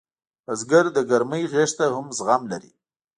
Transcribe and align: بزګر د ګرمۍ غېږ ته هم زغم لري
بزګر 0.45 0.85
د 0.95 0.97
ګرمۍ 1.09 1.43
غېږ 1.51 1.71
ته 1.77 1.85
هم 1.93 2.07
زغم 2.17 2.41
لري 2.51 2.71